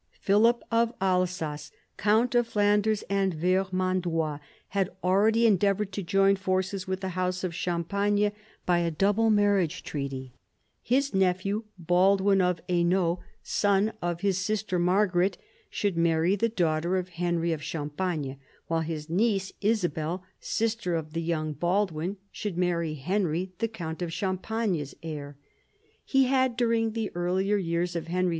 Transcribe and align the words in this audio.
Philip 0.19 0.63
of 0.71 0.91
Alsace, 0.99 1.69
countnof 1.95 2.47
Flanders 2.47 3.03
andVermandois, 3.07 4.39
had 4.69 4.89
already 5.03 5.45
endeavoured 5.45 5.91
to 5.91 6.01
join 6.01 6.35
forces 6.37 6.87
with 6.87 7.01
the 7.01 7.09
house 7.09 7.43
of 7.43 7.53
Champagne 7.53 8.31
by 8.65 8.79
a 8.79 8.89
double 8.89 9.29
marriage 9.29 9.83
treaty. 9.83 10.33
His 10.81 11.13
nephew, 11.13 11.65
Baldwin 11.77 12.41
of 12.41 12.61
Hainault, 12.67 13.19
son 13.43 13.93
of 14.01 14.21
his 14.21 14.39
ii 14.49 14.55
THE 14.55 14.63
BEGINNINGS 14.63 14.71
OF 14.71 14.85
PHILIP'S 14.85 14.87
POWER 14.87 15.07
23 15.19 15.29
sister 15.29 15.37
Margaret, 15.37 15.37
should 15.69 15.97
marry 16.01 16.35
the 16.35 16.49
daughter 16.49 16.97
of 16.97 17.09
Henry 17.09 17.53
of 17.53 17.61
Champagne, 17.63 18.37
while 18.65 18.81
his 18.81 19.07
niece 19.07 19.53
Isabel, 19.61 20.23
sister 20.39 20.95
of 20.95 21.13
the 21.13 21.21
young 21.21 21.53
Baldwin, 21.53 22.17
should 22.31 22.57
wed 22.57 22.97
Henry, 22.97 23.51
the 23.59 23.67
count 23.67 24.01
of 24.01 24.11
Champagne's 24.11 24.95
heir. 25.03 25.37
He 26.03 26.23
had 26.23 26.57
during 26.57 26.93
the 26.93 27.11
earlier 27.13 27.57
years 27.57 27.95
of 27.95 28.07
Henry 28.07 28.29
II. 28.29 28.29